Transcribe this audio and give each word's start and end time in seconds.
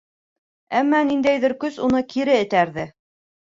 Әммә 0.79 1.03
ниндәйҙер 1.11 1.55
көс 1.67 1.79
уны 1.91 2.05
кире 2.17 2.41
этәрҙе. 2.41 2.91